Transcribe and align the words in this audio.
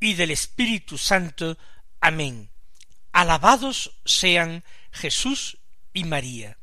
y 0.00 0.14
del 0.14 0.30
Espíritu 0.30 0.98
Santo. 0.98 1.58
Amén. 2.00 2.50
Alabados 3.12 3.92
sean 4.04 4.64
Jesús 4.90 5.58
y 5.92 6.04
María. 6.04 6.56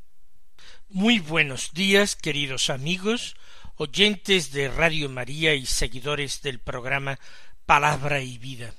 Muy 0.88 1.20
buenos 1.20 1.72
días, 1.72 2.16
queridos 2.16 2.68
amigos, 2.68 3.36
oyentes 3.76 4.50
de 4.50 4.68
Radio 4.68 5.08
María 5.08 5.54
y 5.54 5.66
seguidores 5.66 6.42
del 6.42 6.58
programa 6.58 7.18
Palabra 7.64 8.20
y 8.20 8.38
Vida. 8.38 8.74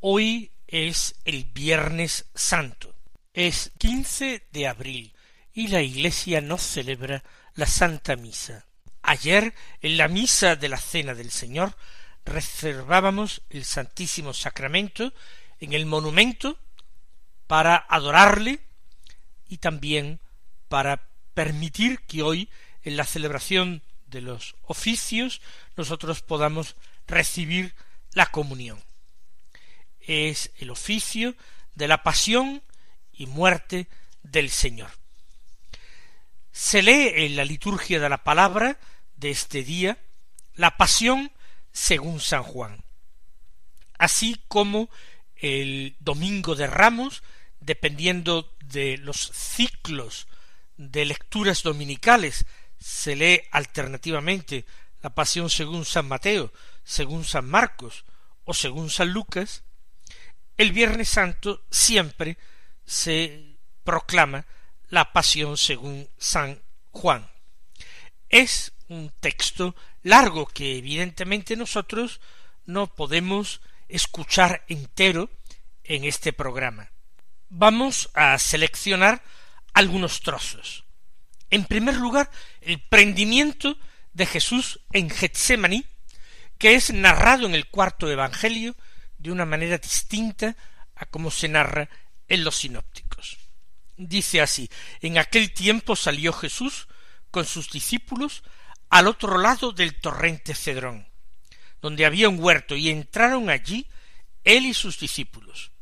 Hoy 0.00 0.52
es 0.66 1.16
el 1.24 1.44
Viernes 1.44 2.26
Santo. 2.34 2.94
Es 3.34 3.72
15 3.78 4.46
de 4.50 4.66
abril 4.66 5.12
y 5.52 5.68
la 5.68 5.82
Iglesia 5.82 6.40
no 6.40 6.56
celebra 6.56 7.22
la 7.54 7.66
Santa 7.66 8.16
Misa. 8.16 8.64
Ayer, 9.02 9.54
en 9.82 9.98
la 9.98 10.08
misa 10.08 10.56
de 10.56 10.68
la 10.68 10.78
Cena 10.78 11.14
del 11.14 11.30
Señor, 11.30 11.76
reservábamos 12.24 13.42
el 13.50 13.64
Santísimo 13.64 14.32
Sacramento 14.32 15.12
en 15.60 15.72
el 15.72 15.86
monumento 15.86 16.58
para 17.46 17.76
adorarle 17.88 18.60
y 19.48 19.58
también 19.58 20.20
para 20.68 21.08
permitir 21.34 22.00
que 22.00 22.22
hoy, 22.22 22.48
en 22.82 22.96
la 22.96 23.04
celebración 23.04 23.82
de 24.06 24.20
los 24.20 24.56
oficios, 24.62 25.40
nosotros 25.76 26.22
podamos 26.22 26.76
recibir 27.06 27.74
la 28.12 28.26
comunión. 28.26 28.82
Es 30.00 30.50
el 30.58 30.70
oficio 30.70 31.34
de 31.74 31.88
la 31.88 32.02
pasión 32.02 32.62
y 33.12 33.26
muerte 33.26 33.88
del 34.22 34.50
Señor. 34.50 34.90
Se 36.52 36.82
lee 36.82 37.10
en 37.14 37.36
la 37.36 37.44
liturgia 37.44 38.00
de 38.00 38.08
la 38.08 38.22
palabra 38.22 38.78
de 39.16 39.30
este 39.30 39.62
día 39.64 39.98
la 40.54 40.76
pasión 40.76 41.32
según 41.74 42.20
San 42.20 42.44
Juan, 42.44 42.84
así 43.98 44.40
como 44.48 44.88
el 45.36 45.96
domingo 45.98 46.54
de 46.54 46.68
Ramos, 46.68 47.22
dependiendo 47.60 48.54
de 48.60 48.96
los 48.96 49.30
ciclos 49.34 50.28
de 50.76 51.04
lecturas 51.04 51.62
dominicales, 51.62 52.46
se 52.78 53.16
lee 53.16 53.42
alternativamente 53.50 54.64
la 55.02 55.14
pasión 55.14 55.50
según 55.50 55.84
San 55.84 56.06
Mateo, 56.06 56.52
según 56.84 57.24
San 57.24 57.46
Marcos 57.46 58.04
o 58.44 58.54
según 58.54 58.88
San 58.88 59.10
Lucas, 59.10 59.64
el 60.56 60.70
Viernes 60.70 61.08
Santo 61.08 61.64
siempre 61.70 62.38
se 62.86 63.56
proclama 63.82 64.46
la 64.90 65.12
pasión 65.12 65.56
según 65.56 66.08
San 66.18 66.62
Juan. 66.92 67.28
Es 68.28 68.72
un 68.88 69.12
texto 69.18 69.74
largo 70.04 70.46
que 70.46 70.78
evidentemente 70.78 71.56
nosotros 71.56 72.20
no 72.66 72.86
podemos 72.94 73.60
escuchar 73.88 74.64
entero 74.68 75.30
en 75.82 76.04
este 76.04 76.32
programa. 76.32 76.92
Vamos 77.48 78.10
a 78.14 78.38
seleccionar 78.38 79.22
algunos 79.72 80.20
trozos. 80.20 80.84
En 81.50 81.64
primer 81.64 81.96
lugar, 81.96 82.30
el 82.60 82.80
prendimiento 82.80 83.76
de 84.12 84.26
Jesús 84.26 84.80
en 84.92 85.10
Getsemaní, 85.10 85.84
que 86.58 86.74
es 86.74 86.92
narrado 86.92 87.46
en 87.46 87.54
el 87.54 87.68
cuarto 87.68 88.10
Evangelio 88.10 88.76
de 89.18 89.32
una 89.32 89.44
manera 89.44 89.78
distinta 89.78 90.56
a 90.94 91.06
como 91.06 91.30
se 91.30 91.48
narra 91.48 91.88
en 92.28 92.44
los 92.44 92.56
sinópticos. 92.56 93.38
Dice 93.96 94.40
así, 94.40 94.68
en 95.00 95.18
aquel 95.18 95.52
tiempo 95.52 95.96
salió 95.96 96.32
Jesús 96.32 96.88
con 97.30 97.44
sus 97.46 97.70
discípulos 97.70 98.42
al 98.94 99.08
otro 99.08 99.38
lado 99.38 99.72
del 99.72 99.96
torrente 99.96 100.54
Cedrón, 100.54 101.08
donde 101.82 102.06
había 102.06 102.28
un 102.28 102.38
huerto, 102.38 102.76
y 102.76 102.90
entraron 102.90 103.50
allí 103.50 103.88
él 104.44 104.66
y 104.66 104.72
sus 104.72 105.00
discípulos. 105.00 105.72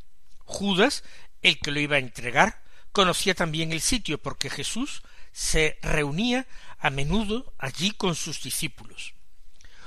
Judas, 0.46 1.04
el 1.42 1.60
que 1.60 1.72
lo 1.72 1.80
iba 1.80 1.96
a 1.96 1.98
entregar, 1.98 2.62
conocía 2.90 3.34
también 3.34 3.70
el 3.70 3.82
sitio, 3.82 4.16
porque 4.16 4.48
Jesús 4.48 5.02
se 5.30 5.78
reunía 5.82 6.46
a 6.78 6.88
menudo 6.88 7.52
allí 7.58 7.90
con 7.90 8.14
sus 8.14 8.42
discípulos. 8.42 9.12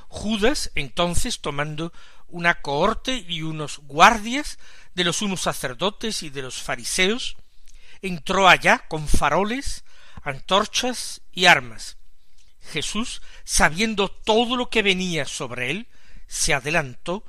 Judas, 0.07 0.69
entonces, 0.75 1.41
tomando 1.41 1.91
una 2.27 2.61
cohorte 2.61 3.25
y 3.27 3.41
unos 3.41 3.79
guardias 3.79 4.59
de 4.93 5.03
los 5.03 5.23
unos 5.23 5.41
sacerdotes 5.41 6.21
y 6.21 6.29
de 6.29 6.43
los 6.43 6.61
fariseos, 6.61 7.37
entró 8.03 8.47
allá 8.47 8.85
con 8.87 9.07
faroles, 9.07 9.83
antorchas 10.21 11.21
y 11.31 11.45
armas, 11.45 11.97
Jesús, 12.65 13.21
sabiendo 13.43 14.09
todo 14.09 14.55
lo 14.55 14.69
que 14.69 14.81
venía 14.81 15.25
sobre 15.25 15.71
él, 15.71 15.87
se 16.27 16.53
adelantó 16.53 17.23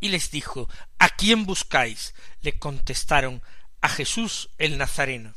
y 0.00 0.08
les 0.08 0.30
dijo 0.30 0.68
¿A 0.98 1.08
quién 1.10 1.46
buscáis? 1.46 2.14
le 2.42 2.58
contestaron 2.58 3.42
a 3.80 3.88
Jesús 3.88 4.50
el 4.58 4.78
Nazareno. 4.78 5.34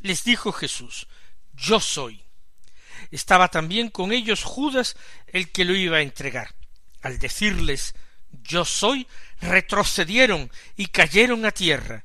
Les 0.00 0.24
dijo 0.24 0.52
Jesús 0.52 1.08
Yo 1.54 1.80
soy. 1.80 2.24
Estaba 3.10 3.48
también 3.48 3.90
con 3.90 4.12
ellos 4.12 4.42
Judas 4.42 4.96
el 5.26 5.50
que 5.50 5.64
lo 5.64 5.74
iba 5.74 5.98
a 5.98 6.02
entregar. 6.02 6.54
Al 7.02 7.18
decirles 7.18 7.94
Yo 8.42 8.64
soy, 8.64 9.06
retrocedieron 9.40 10.50
y 10.76 10.86
cayeron 10.86 11.44
a 11.44 11.50
tierra. 11.50 12.04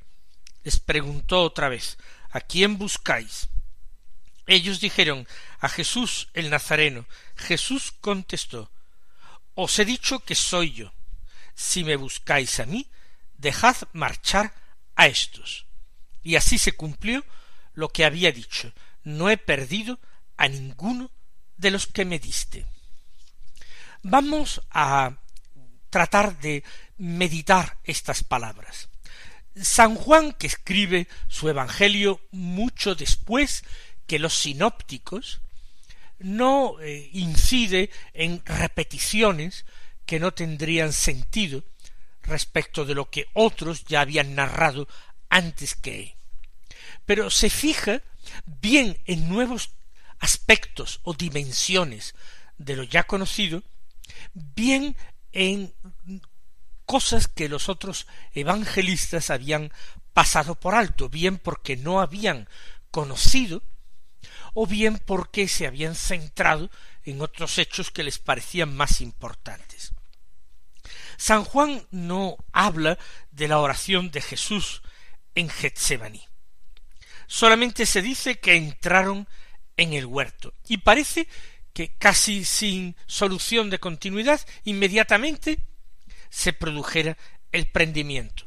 Les 0.62 0.78
preguntó 0.80 1.42
otra 1.42 1.68
vez 1.68 1.98
¿A 2.30 2.40
quién 2.40 2.78
buscáis? 2.78 3.48
Ellos 4.46 4.80
dijeron 4.80 5.26
a 5.64 5.68
Jesús 5.70 6.28
el 6.34 6.50
Nazareno. 6.50 7.06
Jesús 7.36 7.94
contestó 8.02 8.70
Os 9.54 9.78
he 9.78 9.86
dicho 9.86 10.20
que 10.20 10.34
soy 10.34 10.72
yo. 10.72 10.92
Si 11.54 11.84
me 11.84 11.96
buscáis 11.96 12.60
a 12.60 12.66
mí, 12.66 12.86
dejad 13.38 13.76
marchar 13.94 14.52
a 14.94 15.06
estos. 15.06 15.64
Y 16.22 16.36
así 16.36 16.58
se 16.58 16.72
cumplió 16.72 17.24
lo 17.72 17.88
que 17.88 18.04
había 18.04 18.30
dicho. 18.30 18.74
No 19.04 19.30
he 19.30 19.38
perdido 19.38 19.98
a 20.36 20.48
ninguno 20.48 21.10
de 21.56 21.70
los 21.70 21.86
que 21.86 22.04
me 22.04 22.18
diste. 22.18 22.66
Vamos 24.02 24.60
a 24.70 25.16
tratar 25.88 26.38
de 26.40 26.62
meditar 26.98 27.78
estas 27.84 28.22
palabras. 28.22 28.90
San 29.56 29.94
Juan, 29.94 30.32
que 30.32 30.46
escribe 30.46 31.08
su 31.28 31.48
Evangelio 31.48 32.20
mucho 32.32 32.94
después 32.94 33.64
que 34.06 34.18
los 34.18 34.34
sinópticos 34.34 35.40
no 36.18 36.80
eh, 36.80 37.10
incide 37.12 37.90
en 38.12 38.42
repeticiones 38.44 39.64
que 40.06 40.20
no 40.20 40.32
tendrían 40.32 40.92
sentido 40.92 41.64
respecto 42.22 42.84
de 42.84 42.94
lo 42.94 43.10
que 43.10 43.26
otros 43.34 43.84
ya 43.84 44.00
habían 44.00 44.34
narrado 44.34 44.88
antes 45.28 45.74
que 45.74 46.00
él. 46.00 46.14
Pero 47.06 47.30
se 47.30 47.50
fija 47.50 48.02
bien 48.46 48.98
en 49.04 49.28
nuevos 49.28 49.70
aspectos 50.18 51.00
o 51.02 51.14
dimensiones 51.14 52.14
de 52.56 52.76
lo 52.76 52.82
ya 52.84 53.04
conocido, 53.04 53.62
bien 54.32 54.96
en 55.32 55.74
cosas 56.86 57.28
que 57.28 57.48
los 57.48 57.68
otros 57.68 58.06
evangelistas 58.32 59.30
habían 59.30 59.72
pasado 60.12 60.54
por 60.54 60.74
alto, 60.74 61.08
bien 61.08 61.38
porque 61.38 61.76
no 61.76 62.00
habían 62.00 62.48
conocido 62.90 63.62
o 64.54 64.66
bien 64.66 64.98
porque 64.98 65.48
se 65.48 65.66
habían 65.66 65.94
centrado 65.94 66.70
en 67.04 67.20
otros 67.20 67.58
hechos 67.58 67.90
que 67.90 68.02
les 68.02 68.18
parecían 68.18 68.74
más 68.74 69.00
importantes. 69.00 69.92
San 71.16 71.44
Juan 71.44 71.86
no 71.90 72.36
habla 72.52 72.98
de 73.30 73.48
la 73.48 73.58
oración 73.58 74.10
de 74.10 74.20
Jesús 74.20 74.82
en 75.34 75.48
Getsemaní. 75.48 76.24
Solamente 77.26 77.86
se 77.86 78.02
dice 78.02 78.38
que 78.38 78.56
entraron 78.56 79.28
en 79.76 79.92
el 79.92 80.06
huerto 80.06 80.54
y 80.68 80.78
parece 80.78 81.28
que 81.72 81.94
casi 81.96 82.44
sin 82.44 82.96
solución 83.06 83.70
de 83.70 83.80
continuidad 83.80 84.40
inmediatamente 84.64 85.58
se 86.30 86.52
produjera 86.52 87.16
el 87.50 87.66
prendimiento. 87.66 88.46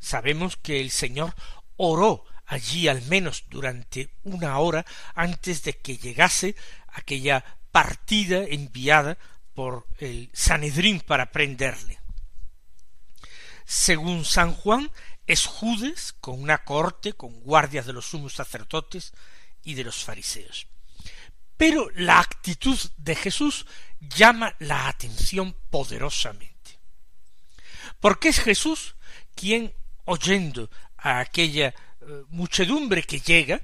Sabemos 0.00 0.56
que 0.56 0.80
el 0.80 0.90
Señor 0.90 1.34
oró 1.76 2.24
allí 2.46 2.88
al 2.88 3.02
menos 3.02 3.44
durante 3.48 4.10
una 4.22 4.58
hora 4.58 4.86
antes 5.14 5.62
de 5.62 5.74
que 5.74 5.98
llegase 5.98 6.56
aquella 6.88 7.44
partida 7.72 8.44
enviada 8.44 9.18
por 9.54 9.86
el 9.98 10.30
Sanedrín 10.32 11.00
para 11.00 11.30
prenderle. 11.32 11.98
según 13.64 14.24
San 14.24 14.52
Juan, 14.54 14.92
es 15.26 15.44
Judas 15.46 16.14
con 16.20 16.40
una 16.40 16.58
corte, 16.58 17.14
con 17.14 17.40
guardias 17.40 17.84
de 17.84 17.92
los 17.92 18.06
sumos 18.06 18.34
sacerdotes 18.34 19.12
y 19.64 19.74
de 19.74 19.82
los 19.82 20.04
fariseos. 20.04 20.68
Pero 21.56 21.90
la 21.96 22.20
actitud 22.20 22.78
de 22.96 23.16
Jesús 23.16 23.66
llama 23.98 24.54
la 24.60 24.88
atención 24.88 25.56
poderosamente. 25.70 26.78
Porque 27.98 28.28
es 28.28 28.38
Jesús 28.38 28.94
quien, 29.34 29.74
oyendo 30.04 30.70
a 30.96 31.18
aquella 31.18 31.74
muchedumbre 32.28 33.02
que 33.02 33.20
llega, 33.20 33.60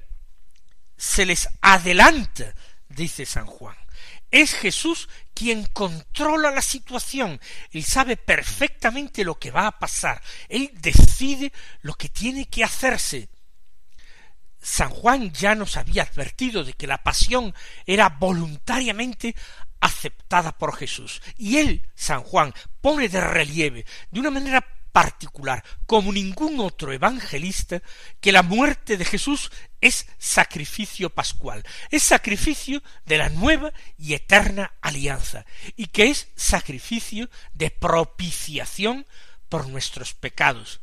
se 0.97 1.25
les 1.25 1.47
adelanta, 1.61 2.53
dice 2.89 3.25
San 3.25 3.45
Juan. 3.45 3.75
Es 4.31 4.53
Jesús 4.53 5.09
quien 5.33 5.65
controla 5.65 6.49
la 6.49 6.61
situación. 6.61 7.39
Él 7.71 7.83
sabe 7.83 8.17
perfectamente 8.17 9.23
lo 9.23 9.37
que 9.37 9.51
va 9.51 9.67
a 9.67 9.79
pasar. 9.79 10.21
Él 10.49 10.71
decide 10.73 11.53
lo 11.81 11.93
que 11.93 12.09
tiene 12.09 12.47
que 12.47 12.63
hacerse. 12.63 13.29
San 14.59 14.89
Juan 14.89 15.31
ya 15.33 15.55
nos 15.55 15.77
había 15.77 16.03
advertido 16.03 16.63
de 16.63 16.73
que 16.73 16.87
la 16.87 17.03
pasión 17.03 17.53
era 17.85 18.09
voluntariamente 18.09 19.35
aceptada 19.81 20.57
por 20.57 20.75
Jesús. 20.75 21.21
Y 21.37 21.57
él, 21.57 21.91
San 21.93 22.23
Juan, 22.23 22.53
pone 22.81 23.09
de 23.09 23.21
relieve, 23.21 23.85
de 24.09 24.19
una 24.19 24.31
manera 24.31 24.65
particular, 24.93 25.63
como 25.87 26.13
ningún 26.13 26.59
otro 26.59 26.93
evangelista, 26.93 27.81
que 28.21 28.31
la 28.31 28.43
muerte 28.43 28.95
de 28.95 29.03
Jesús 29.03 29.51
es 29.81 30.07
sacrificio 30.19 31.09
pascual, 31.09 31.65
es 31.89 32.03
sacrificio 32.03 32.81
de 33.05 33.17
la 33.17 33.29
nueva 33.29 33.73
y 33.97 34.13
eterna 34.13 34.71
alianza, 34.81 35.45
y 35.75 35.87
que 35.87 36.09
es 36.09 36.29
sacrificio 36.35 37.29
de 37.53 37.71
propiciación 37.71 39.05
por 39.49 39.67
nuestros 39.67 40.13
pecados. 40.13 40.79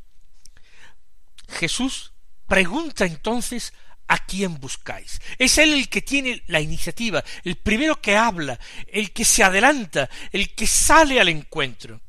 Jesús 1.49 2.13
pregunta 2.47 3.07
entonces 3.07 3.73
a 4.09 4.19
quién 4.19 4.59
buscáis. 4.59 5.21
Es 5.39 5.57
él 5.59 5.73
el 5.73 5.89
que 5.89 6.03
tiene 6.03 6.43
la 6.49 6.61
iniciativa, 6.61 7.23
el 7.45 7.57
primero 7.57 8.01
que 8.01 8.17
habla, 8.17 8.59
el 8.89 9.13
que 9.13 9.25
se 9.25 9.45
adelanta, 9.45 10.11
el 10.33 10.53
que 10.55 10.67
sale 10.67 11.21
al 11.21 11.29
encuentro 11.29 12.01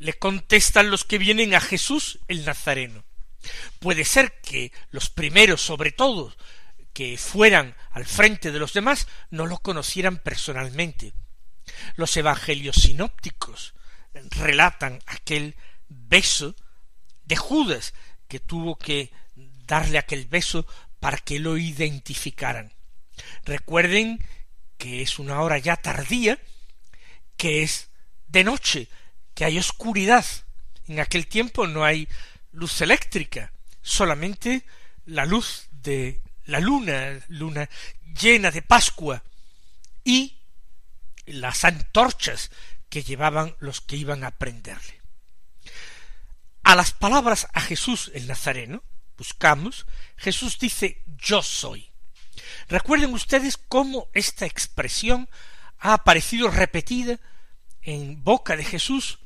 le 0.00 0.14
contestan 0.14 0.90
los 0.90 1.04
que 1.04 1.18
vienen 1.18 1.54
a 1.54 1.60
Jesús 1.60 2.18
el 2.26 2.44
Nazareno. 2.46 3.04
Puede 3.78 4.06
ser 4.06 4.40
que 4.40 4.72
los 4.90 5.10
primeros, 5.10 5.60
sobre 5.60 5.92
todo, 5.92 6.34
que 6.94 7.18
fueran 7.18 7.76
al 7.90 8.06
frente 8.06 8.50
de 8.50 8.58
los 8.58 8.72
demás, 8.72 9.06
no 9.28 9.46
lo 9.46 9.58
conocieran 9.58 10.16
personalmente. 10.16 11.12
Los 11.96 12.16
evangelios 12.16 12.76
sinópticos 12.76 13.74
relatan 14.30 15.00
aquel 15.06 15.54
beso 15.88 16.56
de 17.24 17.36
Judas 17.36 17.92
que 18.26 18.40
tuvo 18.40 18.76
que 18.76 19.12
darle 19.66 19.98
aquel 19.98 20.24
beso 20.24 20.66
para 20.98 21.18
que 21.18 21.38
lo 21.38 21.58
identificaran. 21.58 22.72
Recuerden 23.44 24.24
que 24.78 25.02
es 25.02 25.18
una 25.18 25.42
hora 25.42 25.58
ya 25.58 25.76
tardía, 25.76 26.38
que 27.36 27.62
es 27.62 27.90
de 28.28 28.44
noche, 28.44 28.88
que 29.40 29.46
hay 29.46 29.58
oscuridad. 29.58 30.26
En 30.86 31.00
aquel 31.00 31.26
tiempo 31.26 31.66
no 31.66 31.82
hay 31.82 32.06
luz 32.52 32.82
eléctrica, 32.82 33.54
solamente 33.80 34.66
la 35.06 35.24
luz 35.24 35.66
de 35.70 36.20
la 36.44 36.60
luna, 36.60 37.18
luna 37.28 37.70
llena 38.20 38.50
de 38.50 38.60
Pascua, 38.60 39.24
y 40.04 40.36
las 41.24 41.64
antorchas 41.64 42.50
que 42.90 43.02
llevaban 43.02 43.56
los 43.60 43.80
que 43.80 43.96
iban 43.96 44.24
a 44.24 44.30
prenderle. 44.30 45.00
A 46.62 46.74
las 46.74 46.92
palabras 46.92 47.48
a 47.54 47.62
Jesús 47.62 48.10
el 48.12 48.26
Nazareno, 48.26 48.84
buscamos, 49.16 49.86
Jesús 50.18 50.58
dice 50.58 51.02
yo 51.16 51.42
soy. 51.42 51.90
Recuerden 52.68 53.14
ustedes 53.14 53.56
cómo 53.56 54.10
esta 54.12 54.44
expresión 54.44 55.30
ha 55.78 55.94
aparecido 55.94 56.50
repetida 56.50 57.18
en 57.80 58.22
boca 58.22 58.54
de 58.54 58.64
Jesús 58.64 59.18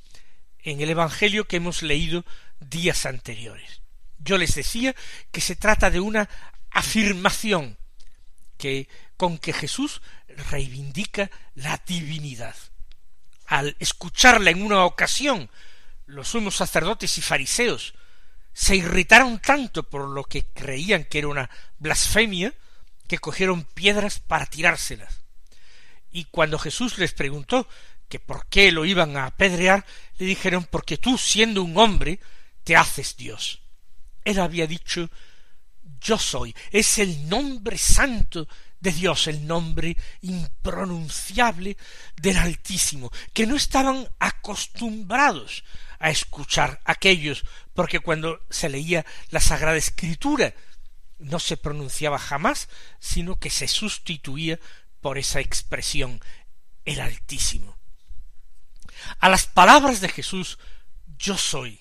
en 0.64 0.80
el 0.80 0.90
Evangelio 0.90 1.46
que 1.46 1.56
hemos 1.56 1.82
leído 1.82 2.24
días 2.58 3.06
anteriores. 3.06 3.82
Yo 4.18 4.38
les 4.38 4.54
decía 4.54 4.96
que 5.30 5.40
se 5.40 5.54
trata 5.54 5.90
de 5.90 6.00
una 6.00 6.28
afirmación 6.70 7.76
que 8.56 8.88
con 9.16 9.38
que 9.38 9.52
Jesús 9.52 10.00
reivindica 10.50 11.30
la 11.54 11.80
divinidad. 11.86 12.56
Al 13.46 13.76
escucharla 13.78 14.50
en 14.50 14.62
una 14.62 14.84
ocasión, 14.84 15.50
los 16.06 16.28
sumos 16.28 16.56
sacerdotes 16.56 17.18
y 17.18 17.22
fariseos 17.22 17.94
se 18.54 18.76
irritaron 18.76 19.40
tanto 19.40 19.82
por 19.82 20.08
lo 20.08 20.24
que 20.24 20.46
creían 20.46 21.04
que 21.04 21.18
era 21.18 21.28
una 21.28 21.50
blasfemia 21.78 22.54
que 23.06 23.18
cogieron 23.18 23.64
piedras 23.64 24.20
para 24.20 24.46
tirárselas. 24.46 25.20
Y 26.10 26.26
cuando 26.26 26.58
Jesús 26.58 26.96
les 26.98 27.12
preguntó 27.12 27.68
que 28.14 28.20
por 28.20 28.46
qué 28.46 28.70
lo 28.70 28.84
iban 28.84 29.16
a 29.16 29.26
apedrear, 29.26 29.84
le 30.18 30.26
dijeron 30.26 30.68
porque 30.70 30.98
tú, 30.98 31.18
siendo 31.18 31.64
un 31.64 31.76
hombre, 31.76 32.20
te 32.62 32.76
haces 32.76 33.16
Dios. 33.16 33.60
Él 34.24 34.38
había 34.38 34.68
dicho 34.68 35.10
yo 36.00 36.16
soy, 36.16 36.54
es 36.70 37.00
el 37.00 37.28
nombre 37.28 37.76
santo 37.76 38.46
de 38.78 38.92
Dios, 38.92 39.26
el 39.26 39.48
nombre 39.48 39.96
impronunciable 40.20 41.76
del 42.14 42.36
Altísimo, 42.36 43.10
que 43.32 43.48
no 43.48 43.56
estaban 43.56 44.08
acostumbrados 44.20 45.64
a 45.98 46.10
escuchar 46.10 46.80
aquellos, 46.84 47.44
porque 47.72 47.98
cuando 47.98 48.46
se 48.48 48.68
leía 48.68 49.04
la 49.30 49.40
Sagrada 49.40 49.76
Escritura 49.76 50.54
no 51.18 51.40
se 51.40 51.56
pronunciaba 51.56 52.20
jamás, 52.20 52.68
sino 53.00 53.40
que 53.40 53.50
se 53.50 53.66
sustituía 53.66 54.60
por 55.00 55.18
esa 55.18 55.40
expresión, 55.40 56.20
el 56.84 57.00
Altísimo 57.00 57.76
a 59.18 59.28
las 59.28 59.46
palabras 59.46 60.00
de 60.00 60.08
Jesús, 60.08 60.58
yo 61.18 61.36
soy, 61.38 61.80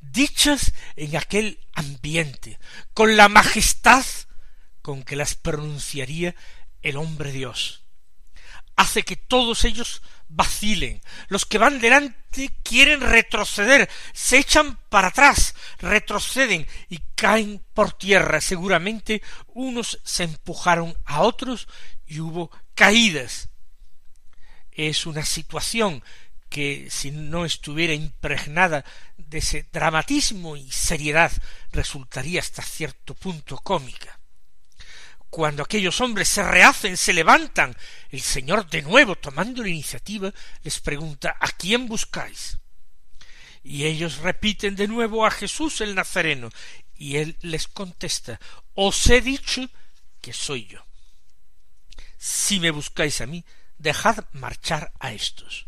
dichas 0.00 0.72
en 0.96 1.16
aquel 1.16 1.60
ambiente, 1.74 2.58
con 2.94 3.16
la 3.16 3.28
majestad 3.28 4.04
con 4.82 5.02
que 5.02 5.16
las 5.16 5.34
pronunciaría 5.34 6.34
el 6.82 6.96
hombre 6.96 7.32
Dios. 7.32 7.82
Hace 8.76 9.02
que 9.02 9.16
todos 9.16 9.64
ellos 9.64 10.02
vacilen. 10.28 11.02
Los 11.28 11.46
que 11.46 11.58
van 11.58 11.80
delante 11.80 12.50
quieren 12.62 13.00
retroceder, 13.00 13.88
se 14.12 14.38
echan 14.38 14.78
para 14.88 15.08
atrás, 15.08 15.54
retroceden 15.78 16.66
y 16.88 17.00
caen 17.14 17.64
por 17.74 17.92
tierra. 17.92 18.40
Seguramente 18.40 19.22
unos 19.48 19.98
se 20.04 20.24
empujaron 20.24 20.96
a 21.04 21.22
otros 21.22 21.68
y 22.06 22.20
hubo 22.20 22.50
caídas 22.74 23.48
es 24.76 25.06
una 25.06 25.24
situación 25.24 26.04
que 26.50 26.88
si 26.90 27.10
no 27.10 27.44
estuviera 27.44 27.94
impregnada 27.94 28.84
de 29.16 29.38
ese 29.38 29.66
dramatismo 29.72 30.56
y 30.56 30.70
seriedad 30.70 31.32
resultaría 31.72 32.40
hasta 32.40 32.62
cierto 32.62 33.14
punto 33.14 33.56
cómica. 33.56 34.20
Cuando 35.30 35.62
aquellos 35.62 36.00
hombres 36.00 36.28
se 36.28 36.42
rehacen, 36.42 36.96
se 36.96 37.12
levantan, 37.12 37.76
el 38.10 38.20
Señor 38.20 38.68
de 38.68 38.82
nuevo, 38.82 39.16
tomando 39.16 39.62
la 39.62 39.68
iniciativa, 39.68 40.32
les 40.62 40.78
pregunta 40.80 41.36
¿A 41.40 41.48
quién 41.48 41.88
buscáis? 41.88 42.58
Y 43.64 43.84
ellos 43.84 44.18
repiten 44.18 44.76
de 44.76 44.86
nuevo 44.86 45.26
a 45.26 45.30
Jesús 45.30 45.80
el 45.80 45.94
Nazareno, 45.94 46.50
y 46.94 47.16
él 47.16 47.36
les 47.40 47.66
contesta 47.66 48.38
Os 48.74 49.08
he 49.10 49.20
dicho 49.20 49.68
que 50.20 50.32
soy 50.32 50.66
yo. 50.66 50.86
Si 52.16 52.60
me 52.60 52.70
buscáis 52.70 53.20
a 53.20 53.26
mí, 53.26 53.44
dejad 53.78 54.24
marchar 54.32 54.92
a 54.98 55.12
estos. 55.12 55.66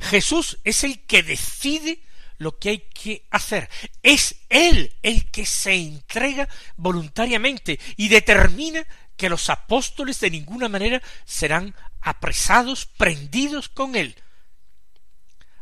Jesús 0.00 0.58
es 0.64 0.84
el 0.84 1.04
que 1.06 1.22
decide 1.22 2.02
lo 2.38 2.58
que 2.58 2.70
hay 2.70 2.78
que 2.92 3.26
hacer. 3.30 3.68
Es 4.02 4.36
Él 4.48 4.96
el 5.02 5.30
que 5.30 5.46
se 5.46 5.74
entrega 5.74 6.48
voluntariamente 6.76 7.78
y 7.96 8.08
determina 8.08 8.86
que 9.16 9.28
los 9.28 9.50
apóstoles 9.50 10.18
de 10.20 10.30
ninguna 10.30 10.68
manera 10.68 11.02
serán 11.24 11.74
apresados, 12.00 12.86
prendidos 12.86 13.68
con 13.68 13.94
Él. 13.94 14.16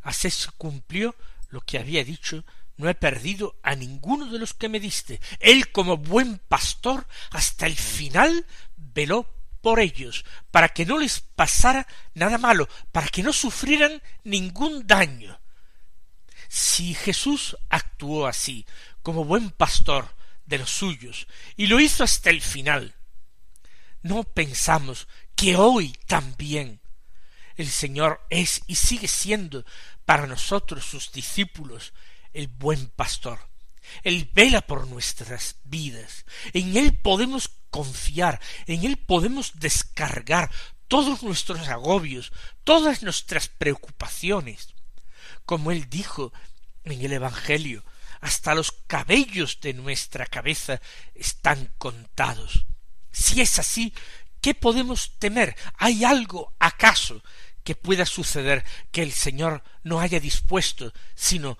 Así 0.02 0.30
se 0.30 0.50
cumplió 0.56 1.16
lo 1.50 1.60
que 1.60 1.78
había 1.78 2.04
dicho 2.04 2.44
no 2.78 2.88
he 2.88 2.94
perdido 2.94 3.56
a 3.62 3.74
ninguno 3.74 4.30
de 4.30 4.38
los 4.38 4.54
que 4.54 4.68
me 4.68 4.80
diste. 4.80 5.20
Él 5.40 5.70
como 5.70 5.98
buen 5.98 6.38
pastor 6.38 7.06
hasta 7.30 7.66
el 7.66 7.76
final 7.76 8.46
veló 8.76 9.28
por 9.60 9.80
ellos, 9.80 10.24
para 10.50 10.68
que 10.68 10.86
no 10.86 10.98
les 10.98 11.20
pasara 11.20 11.86
nada 12.14 12.38
malo, 12.38 12.68
para 12.92 13.08
que 13.08 13.22
no 13.22 13.32
sufrieran 13.32 14.02
ningún 14.24 14.86
daño. 14.86 15.40
Si 16.48 16.94
Jesús 16.94 17.56
actuó 17.68 18.26
así, 18.26 18.66
como 19.02 19.24
buen 19.24 19.50
pastor 19.50 20.14
de 20.46 20.58
los 20.58 20.70
suyos, 20.70 21.26
y 21.56 21.66
lo 21.66 21.80
hizo 21.80 22.04
hasta 22.04 22.30
el 22.30 22.40
final, 22.40 22.94
no 24.02 24.24
pensamos 24.24 25.08
que 25.34 25.56
hoy 25.56 25.92
también 26.06 26.80
el 27.56 27.68
Señor 27.68 28.24
es 28.30 28.62
y 28.66 28.76
sigue 28.76 29.08
siendo 29.08 29.64
para 30.04 30.26
nosotros 30.26 30.84
sus 30.84 31.12
discípulos 31.12 31.92
el 32.32 32.46
buen 32.46 32.88
pastor. 32.88 33.47
Él 34.02 34.30
vela 34.34 34.62
por 34.62 34.86
nuestras 34.86 35.56
vidas. 35.64 36.24
En 36.52 36.76
Él 36.76 36.96
podemos 36.96 37.50
confiar, 37.70 38.40
en 38.66 38.84
Él 38.84 38.96
podemos 38.96 39.52
descargar 39.54 40.50
todos 40.88 41.22
nuestros 41.22 41.68
agobios, 41.68 42.32
todas 42.64 43.02
nuestras 43.02 43.48
preocupaciones. 43.48 44.74
Como 45.44 45.70
Él 45.70 45.88
dijo 45.88 46.32
en 46.84 47.00
el 47.02 47.12
Evangelio, 47.12 47.84
hasta 48.20 48.54
los 48.54 48.72
cabellos 48.72 49.60
de 49.60 49.74
nuestra 49.74 50.26
cabeza 50.26 50.80
están 51.14 51.72
contados. 51.78 52.66
Si 53.12 53.40
es 53.40 53.58
así, 53.58 53.92
¿qué 54.40 54.54
podemos 54.54 55.18
temer? 55.18 55.56
¿Hay 55.76 56.04
algo 56.04 56.54
acaso 56.58 57.22
que 57.62 57.74
pueda 57.74 58.06
suceder 58.06 58.64
que 58.90 59.02
el 59.02 59.12
Señor 59.12 59.62
no 59.82 60.00
haya 60.00 60.20
dispuesto, 60.20 60.92
sino 61.14 61.58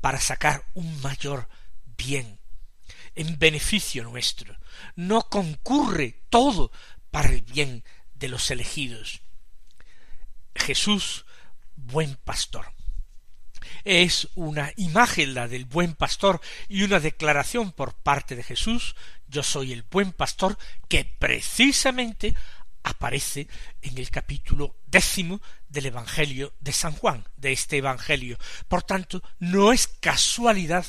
para 0.00 0.20
sacar 0.20 0.66
un 0.74 1.00
mayor 1.00 1.48
bien, 1.96 2.40
en 3.14 3.38
beneficio 3.38 4.04
nuestro? 4.04 4.56
No 4.94 5.28
concurre 5.28 6.22
todo 6.28 6.70
para 7.10 7.30
el 7.30 7.42
bien 7.42 7.84
de 8.14 8.28
los 8.28 8.50
elegidos. 8.50 9.20
Jesús, 10.54 11.26
buen 11.76 12.16
pastor 12.16 12.76
es 13.86 14.28
una 14.34 14.72
imagen 14.76 15.34
la 15.34 15.46
del 15.46 15.64
buen 15.64 15.94
pastor 15.94 16.40
y 16.68 16.82
una 16.82 16.98
declaración 16.98 17.70
por 17.70 17.94
parte 17.94 18.34
de 18.34 18.42
Jesús, 18.42 18.96
yo 19.28 19.44
soy 19.44 19.72
el 19.72 19.84
buen 19.84 20.12
pastor, 20.12 20.58
que 20.88 21.04
precisamente 21.04 22.34
aparece 22.82 23.46
en 23.82 23.98
el 23.98 24.10
capítulo 24.10 24.76
décimo 24.86 25.40
del 25.68 25.86
Evangelio 25.86 26.52
de 26.58 26.72
San 26.72 26.92
Juan, 26.94 27.24
de 27.36 27.52
este 27.52 27.76
Evangelio. 27.76 28.38
Por 28.66 28.82
tanto, 28.82 29.22
no 29.38 29.72
es 29.72 29.86
casualidad 29.86 30.86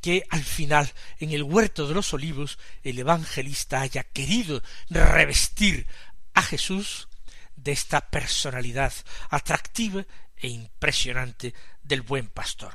que 0.00 0.24
al 0.30 0.42
final, 0.42 0.92
en 1.18 1.32
el 1.32 1.42
huerto 1.42 1.86
de 1.86 1.94
los 1.94 2.12
olivos, 2.14 2.58
el 2.82 2.98
evangelista 2.98 3.80
haya 3.80 4.04
querido 4.04 4.62
revestir 4.88 5.86
a 6.34 6.42
Jesús 6.42 7.08
de 7.56 7.72
esta 7.72 8.00
personalidad 8.00 8.92
atractiva 9.30 10.04
e 10.36 10.48
impresionante 10.48 11.54
del 11.82 12.02
buen 12.02 12.28
pastor. 12.28 12.74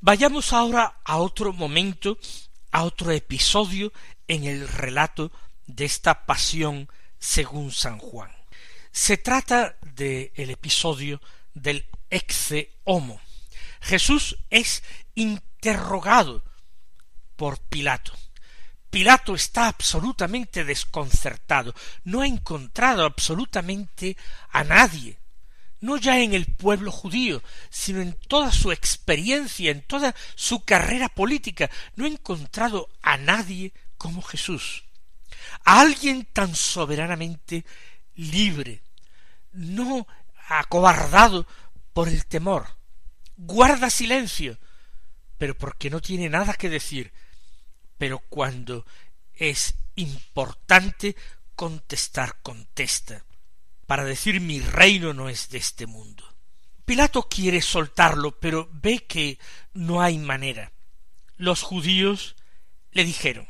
Vayamos 0.00 0.52
ahora 0.52 1.00
a 1.04 1.18
otro 1.18 1.52
momento, 1.52 2.18
a 2.72 2.82
otro 2.82 3.12
episodio 3.12 3.92
en 4.26 4.44
el 4.44 4.66
relato 4.66 5.30
de 5.66 5.84
esta 5.84 6.26
pasión 6.26 6.88
según 7.18 7.70
San 7.70 7.98
Juan. 7.98 8.30
Se 8.90 9.16
trata 9.16 9.76
del 9.80 10.32
el 10.34 10.50
episodio 10.50 11.20
del 11.54 11.86
exe 12.10 12.72
homo. 12.84 13.20
Jesús 13.80 14.38
es 14.50 14.82
interrogado 15.14 16.44
por 17.36 17.58
Pilato. 17.58 18.12
Pilato 18.90 19.34
está 19.34 19.68
absolutamente 19.68 20.64
desconcertado, 20.64 21.74
no 22.04 22.20
ha 22.20 22.26
encontrado 22.26 23.06
absolutamente 23.06 24.16
a 24.50 24.64
nadie. 24.64 25.18
No 25.80 25.96
ya 25.96 26.20
en 26.20 26.34
el 26.34 26.46
pueblo 26.46 26.92
judío, 26.92 27.42
sino 27.70 28.00
en 28.02 28.12
toda 28.12 28.52
su 28.52 28.70
experiencia, 28.70 29.70
en 29.70 29.82
toda 29.82 30.14
su 30.34 30.64
carrera 30.64 31.08
política, 31.08 31.70
no 31.96 32.04
ha 32.04 32.08
encontrado 32.08 32.90
a 33.02 33.16
nadie 33.16 33.72
como 33.96 34.20
Jesús, 34.20 34.84
a 35.64 35.80
alguien 35.80 36.28
tan 36.32 36.54
soberanamente 36.54 37.64
libre, 38.14 38.82
no 39.52 40.06
acobardado 40.48 41.46
por 41.92 42.08
el 42.08 42.26
temor, 42.26 42.76
guarda 43.36 43.90
silencio, 43.90 44.58
pero 45.42 45.58
porque 45.58 45.90
no 45.90 46.00
tiene 46.00 46.28
nada 46.28 46.54
que 46.54 46.70
decir, 46.70 47.12
pero 47.98 48.20
cuando 48.20 48.86
es 49.34 49.74
importante 49.96 51.16
contestar, 51.56 52.40
contesta 52.42 53.24
para 53.88 54.04
decir 54.04 54.40
mi 54.40 54.60
reino 54.60 55.12
no 55.12 55.28
es 55.28 55.48
de 55.48 55.58
este 55.58 55.88
mundo. 55.88 56.32
Pilato 56.84 57.24
quiere 57.28 57.60
soltarlo, 57.60 58.38
pero 58.38 58.68
ve 58.70 59.04
que 59.04 59.40
no 59.74 60.00
hay 60.00 60.16
manera. 60.18 60.70
Los 61.38 61.62
judíos 61.62 62.36
le 62.92 63.04
dijeron 63.04 63.48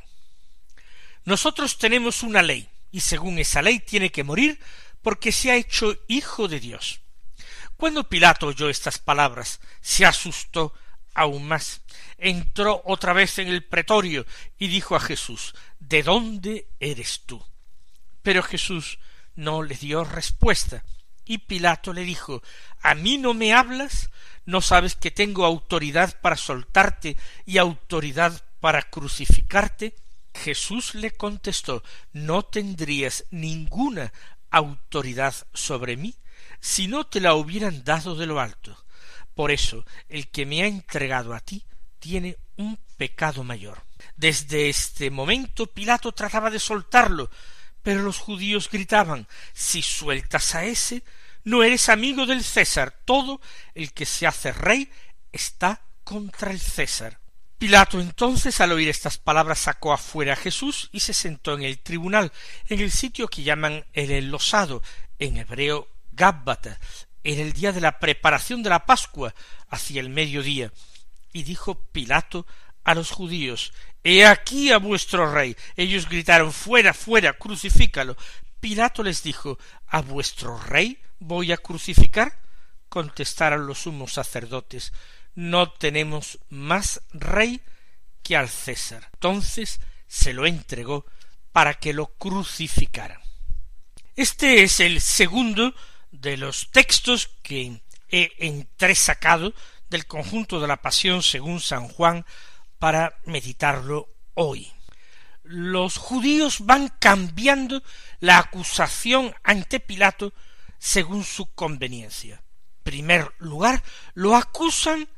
Nosotros 1.27 1.77
tenemos 1.77 2.23
una 2.23 2.41
ley, 2.41 2.71
y 2.91 3.01
según 3.01 3.39
esa 3.39 3.61
ley 3.61 3.81
tiene 3.81 4.11
que 4.11 4.25
morir 4.25 4.59
porque 5.03 5.31
se 5.31 5.51
ha 5.51 5.57
hecho 5.57 5.95
hijo 6.09 6.49
de 6.49 6.59
Dios. 6.59 7.03
Cuando 7.77 8.09
Pilato 8.09 8.47
oyó 8.47 8.71
estas 8.71 8.99
palabras, 8.99 9.61
se 9.83 10.07
asustó 10.07 10.73
aún 11.15 11.47
más. 11.47 11.83
Entró 12.19 12.83
otra 12.85 13.13
vez 13.13 13.39
en 13.39 13.49
el 13.49 13.65
pretorio 13.65 14.27
y 14.59 14.69
dijo 14.69 14.97
a 14.97 15.01
Jesús 15.01 15.55
¿De 15.79 16.03
dónde 16.03 16.69
eres 16.81 17.23
tú? 17.27 17.45
Pero 18.23 18.43
Jesús 18.43 18.99
no 19.35 19.63
le 19.63 19.75
dio 19.75 20.05
respuesta. 20.05 20.85
Y 21.25 21.39
Pilato 21.39 21.93
le 21.93 22.03
dijo 22.03 22.43
¿A 22.83 22.95
mí 22.95 23.19
no 23.19 23.35
me 23.35 23.53
hablas? 23.53 24.11
¿No 24.45 24.61
sabes 24.61 24.97
que 24.97 25.11
tengo 25.11 25.45
autoridad 25.45 26.21
para 26.21 26.37
soltarte 26.37 27.17
y 27.47 27.59
autoridad 27.59 28.45
para 28.61 28.83
crucificarte? 28.83 29.95
Jesús 30.35 30.95
le 30.95 31.11
contestó 31.11 31.83
No 32.13 32.43
tendrías 32.43 33.25
ninguna 33.31 34.13
autoridad 34.51 35.35
sobre 35.53 35.97
mí 35.97 36.15
si 36.61 36.87
no 36.87 37.05
te 37.05 37.21
la 37.21 37.35
hubieran 37.35 37.83
dado 37.85 38.15
de 38.15 38.27
lo 38.27 38.41
alto. 38.41 38.77
Por 39.35 39.51
eso 39.51 39.85
el 40.09 40.29
que 40.29 40.47
me 40.47 40.63
ha 40.63 40.67
entregado 40.67 41.35
a 41.35 41.41
ti 41.41 41.65
tiene 41.99 42.37
un 42.57 42.79
pecado 42.97 43.45
mayor. 43.45 43.83
Desde 44.17 44.69
este 44.69 45.11
momento 45.11 45.67
Pilato 45.67 46.13
trataba 46.13 46.51
de 46.51 46.59
soltarlo, 46.59 47.31
pero 47.83 48.03
los 48.03 48.19
judíos 48.19 48.69
gritaban 48.71 49.27
Si 49.53 49.83
sueltas 49.83 50.55
a 50.55 50.65
ese, 50.65 51.03
no 51.45 51.63
eres 51.63 51.89
amigo 51.89 52.27
del 52.27 52.45
César. 52.45 53.01
Todo 53.05 53.41
el 53.75 53.93
que 53.93 54.07
se 54.07 54.27
hace 54.27 54.53
rey 54.53 54.91
está 55.33 55.81
contra 56.05 56.51
el 56.51 56.61
César. 56.61 57.19
Pilato 57.59 58.01
entonces 58.01 58.61
al 58.61 58.73
oír 58.73 58.89
estas 58.89 59.19
palabras 59.19 59.61
sacó 59.61 59.93
afuera 59.93 60.33
a 60.33 60.37
Jesús 60.37 60.91
y 60.93 60.99
se 60.99 61.15
sentó 61.15 61.55
en 61.55 61.63
el 61.63 61.79
tribunal, 61.79 62.33
en 62.69 62.81
el 62.81 62.91
sitio 62.91 63.29
que 63.29 63.45
llaman 63.45 63.87
el 63.93 64.11
enlosado, 64.11 64.83
en 65.21 65.37
hebreo 65.37 65.89
Gábbata, 66.11 66.81
en 67.25 67.39
el 67.39 67.53
día 67.53 67.73
de 67.73 67.81
la 67.81 67.99
preparación 67.99 68.63
de 68.63 68.71
la 68.71 68.87
Pascua, 68.87 69.35
hacia 69.69 70.01
el 70.01 70.09
mediodía. 70.09 70.73
Y 71.33 71.45
dijo 71.45 71.75
Pilato 71.93 72.47
a 72.85 72.95
los 72.95 73.11
judíos 73.11 73.73
He 74.05 74.27
aquí 74.27 74.73
a 74.73 74.79
vuestro 74.79 75.33
rey. 75.33 75.57
Ellos 75.77 76.09
gritaron 76.09 76.53
Fuera, 76.53 76.93
fuera, 76.93 77.33
crucifícalo. 77.35 78.17
Pilato 78.61 79.03
les 79.03 79.23
dijo 79.23 79.59
¿A 79.87 80.01
vuestro 80.01 80.59
rey 80.59 80.99
voy 81.19 81.53
a 81.53 81.57
crucificar? 81.57 82.41
contestaron 82.89 83.67
los 83.67 83.79
sumos 83.81 84.13
sacerdotes 84.13 84.93
No 85.35 85.71
tenemos 85.71 86.39
más 86.51 87.01
rey 87.13 87.63
que 88.23 88.37
al 88.37 88.49
César. 88.49 89.09
Entonces 89.15 89.81
se 90.07 90.33
lo 90.33 90.47
entregó 90.47 91.07
para 91.53 91.75
que 91.75 91.93
lo 91.93 92.09
crucificaran. 92.15 93.21
Este 94.15 94.63
es 94.63 94.81
el 94.81 95.01
segundo 95.01 95.75
de 96.13 96.37
los 96.37 96.71
textos 96.71 97.29
que 97.43 97.81
he 98.09 98.33
entresacado 98.39 99.55
del 99.91 100.07
conjunto 100.07 100.61
de 100.61 100.69
la 100.69 100.81
pasión 100.81 101.23
según 101.23 101.61
San 101.61 101.89
Juan 101.89 102.25
para 102.79 103.19
meditarlo 103.25 104.09
hoy. 104.35 104.73
Los 105.43 105.97
judíos 105.97 106.59
van 106.61 106.89
cambiando 107.01 107.83
la 108.21 108.39
acusación 108.39 109.35
ante 109.43 109.81
Pilato 109.81 110.33
según 110.79 111.25
su 111.25 111.53
conveniencia. 111.55 112.37
En 112.37 112.83
primer 112.85 113.33
lugar, 113.39 113.83
lo 114.15 114.37
acusan 114.37 115.09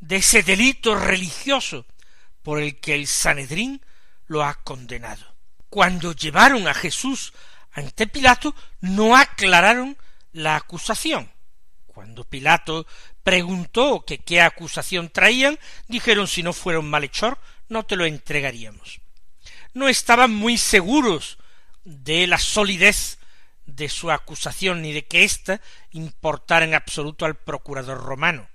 de 0.00 0.16
ese 0.16 0.42
delito 0.42 0.94
religioso 0.94 1.86
por 2.42 2.60
el 2.60 2.80
que 2.80 2.94
el 2.94 3.06
Sanedrín 3.06 3.84
lo 4.26 4.44
ha 4.44 4.54
condenado. 4.54 5.24
Cuando 5.68 6.12
llevaron 6.12 6.68
a 6.68 6.74
Jesús 6.74 7.32
ante 7.72 8.06
Pilato, 8.06 8.54
no 8.80 9.16
aclararon 9.16 9.96
la 10.32 10.56
acusación. 10.56 11.30
Cuando 11.86 12.24
Pilato 12.24 12.86
preguntó 13.22 14.04
que 14.04 14.18
qué 14.18 14.40
acusación 14.40 15.10
traían, 15.10 15.58
dijeron 15.88 16.26
si 16.26 16.42
no 16.42 16.52
fuera 16.52 16.78
un 16.78 16.88
malhechor, 16.88 17.38
no 17.68 17.84
te 17.84 17.96
lo 17.96 18.06
entregaríamos. 18.06 19.00
No 19.74 19.88
estaban 19.88 20.32
muy 20.32 20.56
seguros 20.58 21.38
de 21.84 22.26
la 22.26 22.38
solidez 22.38 23.18
de 23.66 23.88
su 23.88 24.10
acusación 24.10 24.82
ni 24.82 24.92
de 24.92 25.06
que 25.06 25.24
ésta 25.24 25.60
importara 25.90 26.64
en 26.64 26.74
absoluto 26.74 27.24
al 27.24 27.36
procurador 27.36 27.98
romano. 27.98 28.48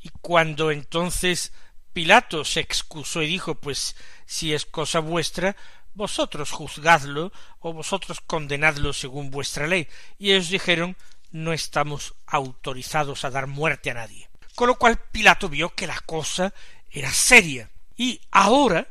Y 0.00 0.10
cuando 0.20 0.70
entonces 0.70 1.52
Pilato 1.92 2.44
se 2.44 2.60
excusó 2.60 3.22
y 3.22 3.26
dijo 3.26 3.56
pues 3.56 3.96
si 4.26 4.54
es 4.54 4.64
cosa 4.64 5.00
vuestra, 5.00 5.56
vosotros 6.00 6.50
juzgadlo 6.50 7.30
o 7.60 7.72
vosotros 7.72 8.20
condenadlo 8.20 8.92
según 8.92 9.30
vuestra 9.30 9.66
ley. 9.66 9.86
Y 10.18 10.32
ellos 10.32 10.48
dijeron 10.48 10.96
no 11.30 11.52
estamos 11.52 12.14
autorizados 12.26 13.24
a 13.24 13.30
dar 13.30 13.46
muerte 13.46 13.90
a 13.90 13.94
nadie. 13.94 14.28
Con 14.54 14.68
lo 14.68 14.76
cual 14.76 14.98
Pilato 14.98 15.48
vio 15.48 15.74
que 15.74 15.86
la 15.86 16.00
cosa 16.00 16.52
era 16.90 17.12
seria. 17.12 17.70
Y 17.96 18.20
ahora, 18.30 18.88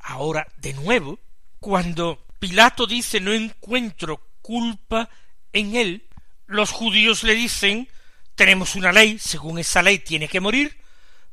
ahora 0.00 0.46
de 0.56 0.74
nuevo, 0.74 1.18
cuando 1.60 2.26
Pilato 2.38 2.86
dice 2.86 3.20
no 3.20 3.32
encuentro 3.32 4.20
culpa 4.42 5.08
en 5.52 5.76
él, 5.76 6.04
los 6.46 6.72
judíos 6.72 7.22
le 7.22 7.34
dicen 7.34 7.88
tenemos 8.34 8.74
una 8.74 8.92
ley, 8.92 9.18
según 9.18 9.58
esa 9.58 9.82
ley 9.82 9.98
tiene 9.98 10.28
que 10.28 10.40
morir, 10.40 10.76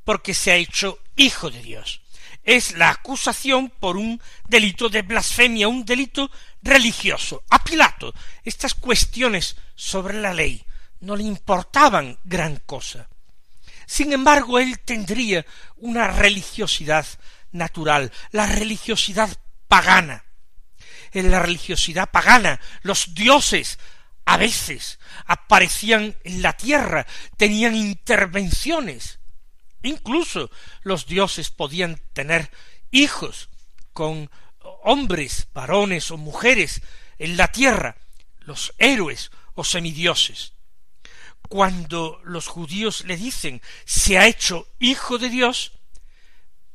porque 0.04 0.34
se 0.34 0.52
ha 0.52 0.56
hecho 0.56 1.00
hijo 1.16 1.50
de 1.50 1.62
Dios. 1.62 2.02
Es 2.46 2.78
la 2.78 2.92
acusación 2.92 3.70
por 3.70 3.98
un 3.98 4.22
delito 4.48 4.88
de 4.88 5.02
blasfemia, 5.02 5.68
un 5.68 5.84
delito 5.84 6.32
religioso. 6.62 7.44
A 7.50 7.64
Pilato 7.64 8.14
estas 8.44 8.76
cuestiones 8.76 9.58
sobre 9.76 10.22
la 10.22 10.34
ley 10.34 10.64
no 11.02 11.16
le 11.16 11.24
importaban 11.24 12.18
gran 12.24 12.58
cosa. 12.66 13.10
Sin 13.88 14.14
embargo, 14.14 14.60
él 14.60 14.80
tendría 14.80 15.46
una 15.78 16.08
religiosidad 16.08 17.06
natural, 17.52 18.12
la 18.32 18.46
religiosidad 18.46 19.30
pagana. 19.68 20.26
En 21.12 21.32
la 21.32 21.40
religiosidad 21.40 22.10
pagana, 22.12 22.60
los 22.82 23.14
dioses 23.14 23.80
a 24.26 24.38
veces 24.38 25.00
aparecían 25.26 26.16
en 26.24 26.42
la 26.42 26.54
tierra, 26.54 27.06
tenían 27.38 27.76
intervenciones. 27.76 29.20
Incluso 29.86 30.50
los 30.82 31.06
dioses 31.06 31.50
podían 31.50 32.02
tener 32.14 32.52
hijos 32.92 33.50
con 33.94 34.32
hombres, 34.84 35.48
varones 35.54 36.10
o 36.12 36.18
mujeres 36.18 36.82
en 37.20 37.38
la 37.38 37.50
tierra, 37.50 37.96
los 38.40 38.74
héroes 38.78 39.32
o 39.54 39.64
semidioses. 39.64 40.54
Cuando 41.48 42.20
los 42.24 42.48
judíos 42.48 43.06
le 43.06 43.16
dicen 43.16 43.62
se 43.86 44.18
ha 44.18 44.28
hecho 44.28 44.68
hijo 44.80 45.18
de 45.18 45.30
Dios, 45.30 45.72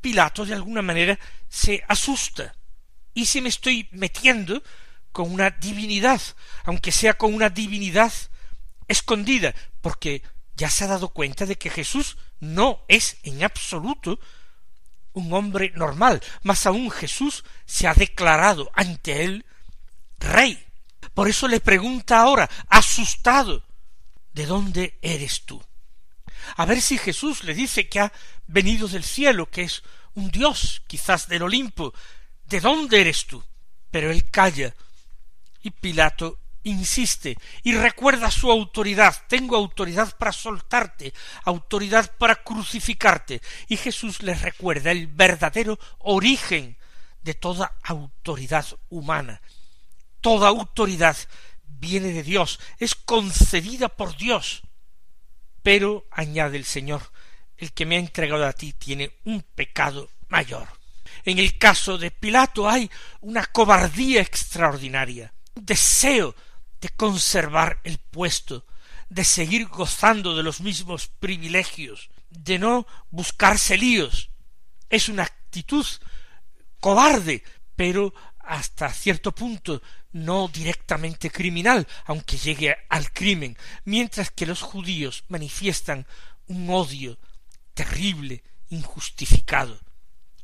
Pilato 0.00 0.46
de 0.46 0.54
alguna 0.54 0.80
manera 0.80 1.18
se 1.48 1.84
asusta. 1.88 2.54
¿Y 3.12 3.26
si 3.26 3.40
me 3.40 3.48
estoy 3.48 3.88
metiendo 3.90 4.62
con 5.12 5.30
una 5.30 5.50
divinidad, 5.50 6.22
aunque 6.64 6.92
sea 6.92 7.14
con 7.14 7.34
una 7.34 7.50
divinidad 7.50 8.12
escondida, 8.88 9.54
porque 9.80 10.22
ya 10.60 10.68
se 10.68 10.84
ha 10.84 10.88
dado 10.88 11.08
cuenta 11.08 11.46
de 11.46 11.56
que 11.56 11.70
Jesús 11.70 12.18
no 12.38 12.84
es 12.86 13.16
en 13.22 13.42
absoluto 13.42 14.20
un 15.14 15.32
hombre 15.32 15.72
normal, 15.74 16.22
más 16.42 16.66
aún 16.66 16.90
Jesús 16.90 17.44
se 17.64 17.88
ha 17.88 17.94
declarado 17.94 18.70
ante 18.74 19.24
él 19.24 19.46
rey. 20.18 20.62
Por 21.14 21.30
eso 21.30 21.48
le 21.48 21.60
pregunta 21.60 22.20
ahora, 22.20 22.50
asustado, 22.68 23.64
¿de 24.34 24.44
dónde 24.44 24.98
eres 25.00 25.46
tú? 25.46 25.64
A 26.58 26.66
ver 26.66 26.82
si 26.82 26.98
Jesús 26.98 27.42
le 27.42 27.54
dice 27.54 27.88
que 27.88 28.00
ha 28.00 28.12
venido 28.46 28.86
del 28.86 29.04
cielo, 29.04 29.48
que 29.50 29.62
es 29.62 29.82
un 30.12 30.30
Dios, 30.30 30.82
quizás 30.86 31.26
del 31.26 31.42
Olimpo, 31.42 31.94
¿de 32.44 32.60
dónde 32.60 33.00
eres 33.00 33.26
tú? 33.26 33.42
Pero 33.90 34.10
él 34.10 34.30
calla, 34.30 34.74
y 35.62 35.70
Pilato 35.70 36.38
insiste 36.62 37.36
y 37.62 37.74
recuerda 37.74 38.30
su 38.30 38.50
autoridad. 38.50 39.14
Tengo 39.28 39.56
autoridad 39.56 40.16
para 40.16 40.32
soltarte, 40.32 41.12
autoridad 41.44 42.16
para 42.18 42.36
crucificarte. 42.36 43.40
Y 43.68 43.76
Jesús 43.76 44.22
les 44.22 44.42
recuerda 44.42 44.90
el 44.90 45.06
verdadero 45.06 45.78
origen 45.98 46.76
de 47.22 47.34
toda 47.34 47.76
autoridad 47.82 48.66
humana. 48.88 49.40
Toda 50.20 50.48
autoridad 50.48 51.16
viene 51.66 52.12
de 52.12 52.22
Dios, 52.22 52.60
es 52.78 52.94
concedida 52.94 53.88
por 53.88 54.16
Dios. 54.16 54.62
Pero, 55.62 56.06
añade 56.10 56.56
el 56.56 56.64
Señor, 56.64 57.02
el 57.56 57.72
que 57.72 57.86
me 57.86 57.96
ha 57.96 58.00
entregado 58.00 58.46
a 58.46 58.52
ti 58.52 58.72
tiene 58.72 59.12
un 59.24 59.42
pecado 59.42 60.08
mayor. 60.28 60.68
En 61.24 61.38
el 61.38 61.58
caso 61.58 61.98
de 61.98 62.10
Pilato 62.10 62.68
hay 62.68 62.90
una 63.20 63.44
cobardía 63.46 64.22
extraordinaria, 64.22 65.32
un 65.54 65.66
deseo 65.66 66.34
de 66.80 66.88
conservar 66.90 67.80
el 67.84 67.98
puesto, 67.98 68.66
de 69.08 69.24
seguir 69.24 69.66
gozando 69.66 70.36
de 70.36 70.42
los 70.42 70.60
mismos 70.60 71.08
privilegios, 71.08 72.10
de 72.30 72.58
no 72.58 72.86
buscarse 73.10 73.76
líos. 73.76 74.30
Es 74.88 75.08
una 75.08 75.24
actitud 75.24 75.86
cobarde, 76.80 77.42
pero 77.76 78.14
hasta 78.38 78.92
cierto 78.92 79.32
punto 79.32 79.82
no 80.12 80.48
directamente 80.48 81.30
criminal, 81.30 81.86
aunque 82.06 82.36
llegue 82.36 82.76
al 82.88 83.12
crimen, 83.12 83.56
mientras 83.84 84.30
que 84.30 84.46
los 84.46 84.62
judíos 84.62 85.24
manifiestan 85.28 86.06
un 86.46 86.68
odio 86.70 87.18
terrible, 87.74 88.42
injustificado, 88.70 89.78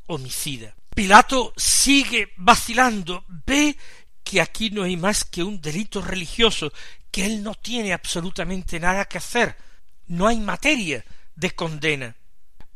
homicida. 0.07 0.77
Pilato 0.95 1.53
sigue 1.57 2.33
vacilando, 2.37 3.25
ve 3.45 3.77
que 4.27 4.41
aquí 4.41 4.71
no 4.71 4.83
hay 4.83 4.97
más 4.97 5.25
que 5.25 5.45
un 5.45 5.61
delito 5.61 6.03
religioso, 6.03 6.73
que 7.13 7.25
él 7.25 7.45
no 7.45 7.55
tiene 7.55 7.93
absolutamente 7.93 8.81
nada 8.81 9.05
que 9.05 9.19
hacer, 9.19 9.57
no 10.09 10.27
hay 10.27 10.41
materia 10.41 11.05
de 11.37 11.53
condena. 11.53 12.17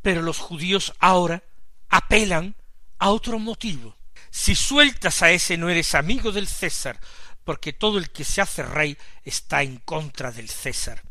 Pero 0.00 0.22
los 0.22 0.38
judíos 0.38 0.94
ahora 1.00 1.42
apelan 1.88 2.54
a 3.00 3.10
otro 3.10 3.40
motivo. 3.40 3.96
Si 4.30 4.54
sueltas 4.54 5.22
a 5.22 5.32
ese 5.32 5.56
no 5.56 5.68
eres 5.68 5.96
amigo 5.96 6.30
del 6.30 6.46
César, 6.46 7.00
porque 7.42 7.72
todo 7.72 7.98
el 7.98 8.10
que 8.10 8.22
se 8.22 8.40
hace 8.40 8.62
rey 8.62 8.96
está 9.24 9.64
en 9.64 9.78
contra 9.78 10.30
del 10.30 10.48
César. 10.48 11.02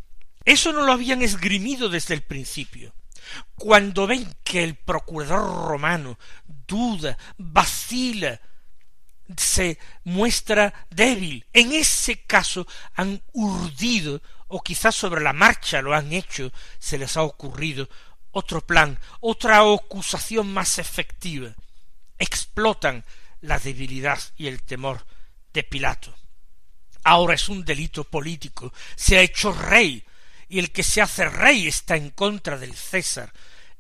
Eso 0.46 0.72
no 0.72 0.84
lo 0.84 0.94
habían 0.94 1.22
esgrimido 1.22 1.90
desde 1.90 2.14
el 2.14 2.22
principio. 2.22 2.94
Cuando 3.56 4.08
ven 4.08 4.34
que 4.46 4.64
el 4.64 4.76
procurador 4.76 5.68
romano 5.68 6.18
duda, 6.66 7.18
vacila, 7.38 8.40
se 9.38 9.78
muestra 10.04 10.88
débil. 10.90 11.46
En 11.54 11.74
ese 11.74 12.24
caso 12.24 12.68
han 12.96 13.22
urdido, 13.34 14.22
o 14.48 14.62
quizás 14.62 14.96
sobre 14.96 15.22
la 15.22 15.34
marcha 15.34 15.82
lo 15.82 15.94
han 15.94 16.14
hecho, 16.14 16.52
se 16.80 16.98
les 16.98 17.18
ha 17.18 17.24
ocurrido 17.24 17.90
otro 18.32 18.66
plan, 18.66 19.00
otra 19.20 19.60
acusación 19.60 20.52
más 20.52 20.80
efectiva. 20.80 21.54
Explotan 22.18 23.06
la 23.42 23.60
debilidad 23.60 24.20
y 24.38 24.48
el 24.48 24.62
temor 24.64 25.06
de 25.54 25.64
Pilato. 25.64 26.16
Ahora 27.04 27.36
es 27.36 27.50
un 27.50 27.64
delito 27.64 28.04
político, 28.04 28.74
se 28.96 29.18
ha 29.18 29.22
hecho 29.22 29.52
rey, 29.52 30.04
y 30.48 30.60
el 30.60 30.72
que 30.72 30.84
se 30.84 31.02
hace 31.02 31.30
rey 31.30 31.68
está 31.68 31.96
en 31.96 32.10
contra 32.10 32.58
del 32.58 32.76
César. 32.76 33.32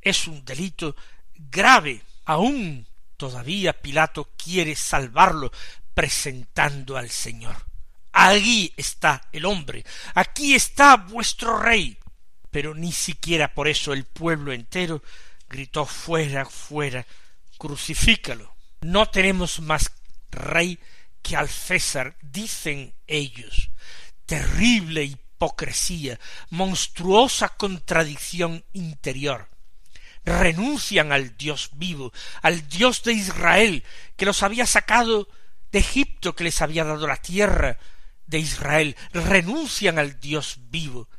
Es 0.01 0.27
un 0.27 0.45
delito 0.45 0.95
grave, 1.33 2.03
aún 2.25 2.87
Todavía 3.19 3.73
Pilato 3.73 4.29
quiere 4.41 4.77
salvarlo 4.77 5.51
presentando 5.93 6.95
al 6.95 7.09
Señor. 7.09 7.65
Allí 8.13 8.73
está 8.77 9.27
el 9.33 9.43
hombre, 9.43 9.83
aquí 10.15 10.55
está 10.55 10.95
vuestro 10.95 11.59
rey. 11.59 11.97
Pero 12.49 12.73
ni 12.73 12.93
siquiera 12.93 13.53
por 13.53 13.67
eso 13.67 13.91
el 13.91 14.05
pueblo 14.05 14.53
entero 14.53 15.03
gritó 15.49 15.85
fuera, 15.85 16.45
fuera, 16.45 17.05
crucifícalo. 17.57 18.55
No 18.79 19.07
tenemos 19.07 19.59
más 19.59 19.91
rey 20.31 20.79
que 21.21 21.35
al 21.35 21.49
César, 21.49 22.15
dicen 22.21 22.93
ellos. 23.05 23.69
Terrible 24.25 25.03
hipocresía, 25.03 26.17
monstruosa 26.51 27.49
contradicción 27.49 28.63
interior 28.71 29.49
renuncian 30.25 31.11
al 31.11 31.37
Dios 31.37 31.71
vivo, 31.73 32.11
al 32.41 32.67
Dios 32.67 33.03
de 33.03 33.13
Israel, 33.13 33.83
que 34.15 34.25
los 34.25 34.43
había 34.43 34.65
sacado 34.65 35.27
de 35.71 35.79
Egipto, 35.79 36.35
que 36.35 36.43
les 36.43 36.61
había 36.61 36.83
dado 36.83 37.07
la 37.07 37.17
tierra 37.17 37.77
de 38.25 38.39
Israel, 38.39 38.95
renuncian 39.13 39.99
al 39.99 40.19
Dios 40.19 40.57
vivo 40.69 41.09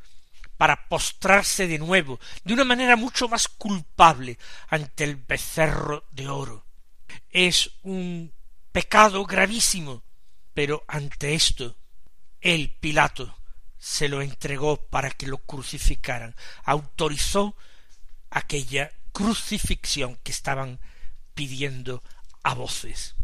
para 0.56 0.88
postrarse 0.88 1.66
de 1.66 1.78
nuevo, 1.78 2.20
de 2.44 2.52
una 2.52 2.64
manera 2.64 2.94
mucho 2.94 3.28
más 3.28 3.48
culpable, 3.48 4.38
ante 4.68 5.04
el 5.04 5.16
becerro 5.16 6.04
de 6.10 6.28
oro. 6.28 6.66
Es 7.30 7.70
un 7.82 8.32
pecado 8.70 9.24
gravísimo, 9.24 10.02
pero 10.52 10.84
ante 10.86 11.34
esto 11.34 11.76
el 12.40 12.70
Pilato 12.70 13.36
se 13.78 14.08
lo 14.08 14.20
entregó 14.20 14.76
para 14.76 15.10
que 15.10 15.26
lo 15.26 15.38
crucificaran, 15.38 16.36
autorizó 16.64 17.56
aquella 18.30 18.92
crucifixión 19.12 20.18
que 20.22 20.32
estaban 20.32 20.80
pidiendo 21.34 22.02
a 22.42 22.54
voces. 22.54 23.16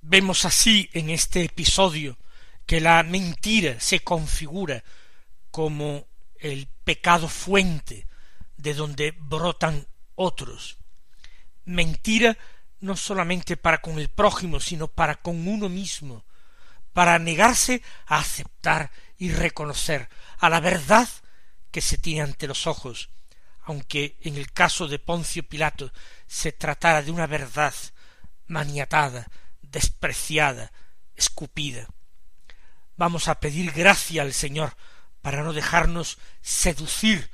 Vemos 0.00 0.44
así 0.44 0.90
en 0.92 1.10
este 1.10 1.44
episodio 1.44 2.18
que 2.66 2.80
la 2.80 3.02
mentira 3.02 3.78
se 3.80 4.00
configura 4.00 4.82
como 5.50 6.06
el 6.38 6.66
pecado 6.84 7.28
fuente 7.28 8.06
de 8.56 8.74
donde 8.74 9.14
brotan 9.16 9.86
otros. 10.14 10.78
Mentira 11.64 12.36
no 12.80 12.96
solamente 12.96 13.56
para 13.56 13.80
con 13.80 13.98
el 13.98 14.08
prójimo, 14.08 14.58
sino 14.58 14.88
para 14.88 15.16
con 15.16 15.46
uno 15.46 15.68
mismo, 15.68 16.24
para 16.92 17.18
negarse 17.18 17.82
a 18.06 18.18
aceptar 18.18 18.90
y 19.18 19.30
reconocer 19.30 20.08
a 20.38 20.48
la 20.48 20.60
verdad 20.60 21.08
que 21.70 21.80
se 21.80 21.96
tiene 21.96 22.22
ante 22.22 22.48
los 22.48 22.66
ojos, 22.66 23.08
aunque 23.64 24.16
en 24.20 24.36
el 24.36 24.52
caso 24.52 24.88
de 24.88 24.98
Poncio 24.98 25.42
Pilato 25.42 25.92
se 26.26 26.52
tratara 26.52 27.02
de 27.02 27.10
una 27.10 27.26
verdad 27.26 27.74
maniatada, 28.46 29.28
despreciada, 29.60 30.72
escupida. 31.14 31.88
Vamos 32.96 33.28
a 33.28 33.40
pedir 33.40 33.72
gracia 33.72 34.22
al 34.22 34.34
Señor 34.34 34.76
para 35.22 35.42
no 35.42 35.52
dejarnos 35.52 36.18
seducir 36.40 37.30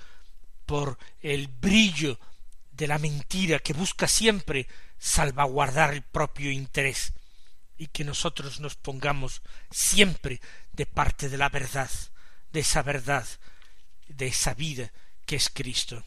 por 0.66 0.98
el 1.20 1.48
brillo 1.48 2.20
de 2.70 2.86
la 2.86 2.98
mentira 2.98 3.58
que 3.58 3.72
busca 3.72 4.06
siempre 4.06 4.68
salvaguardar 4.98 5.94
el 5.94 6.02
propio 6.02 6.50
interés 6.50 7.14
y 7.76 7.86
que 7.86 8.04
nosotros 8.04 8.60
nos 8.60 8.74
pongamos 8.74 9.42
siempre 9.70 10.40
de 10.72 10.86
parte 10.86 11.28
de 11.28 11.38
la 11.38 11.48
verdad, 11.48 11.90
de 12.52 12.60
esa 12.60 12.82
verdad, 12.82 13.26
de 14.08 14.26
esa 14.26 14.54
vida 14.54 14.92
que 15.24 15.36
es 15.36 15.48
Cristo. 15.48 16.04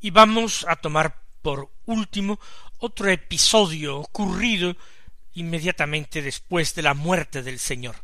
Y 0.00 0.10
vamos 0.10 0.64
a 0.68 0.76
tomar 0.76 1.22
por 1.42 1.70
último 1.86 2.38
otro 2.78 3.08
episodio 3.08 3.98
ocurrido 3.98 4.76
inmediatamente 5.34 6.22
después 6.22 6.74
de 6.74 6.82
la 6.82 6.94
muerte 6.94 7.42
del 7.42 7.58
Señor. 7.58 7.96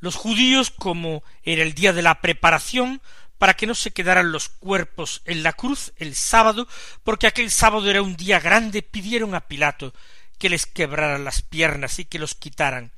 Los 0.00 0.16
judíos, 0.16 0.70
como 0.70 1.22
era 1.42 1.62
el 1.62 1.74
día 1.74 1.92
de 1.92 2.02
la 2.02 2.20
preparación, 2.20 3.00
para 3.38 3.54
que 3.54 3.66
no 3.66 3.74
se 3.74 3.90
quedaran 3.90 4.32
los 4.32 4.48
cuerpos 4.48 5.22
en 5.24 5.42
la 5.42 5.52
cruz 5.52 5.92
el 5.96 6.14
sábado, 6.14 6.68
porque 7.02 7.26
aquel 7.26 7.50
sábado 7.50 7.90
era 7.90 8.02
un 8.02 8.16
día 8.16 8.40
grande, 8.40 8.82
pidieron 8.82 9.34
a 9.34 9.46
Pilato 9.48 9.94
que 10.38 10.48
les 10.48 10.66
quebraran 10.66 11.24
las 11.24 11.42
piernas 11.42 11.98
y 11.98 12.04
que 12.04 12.18
los 12.18 12.34
quitaran. 12.34 12.92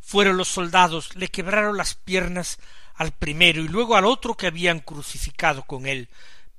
Fueron 0.00 0.36
los 0.36 0.48
soldados, 0.48 1.14
le 1.16 1.28
quebraron 1.28 1.76
las 1.76 1.94
piernas 1.94 2.58
al 2.94 3.12
primero 3.12 3.62
y 3.62 3.68
luego 3.68 3.96
al 3.96 4.04
otro 4.04 4.36
que 4.36 4.46
habían 4.46 4.80
crucificado 4.80 5.62
con 5.62 5.86
él. 5.86 6.08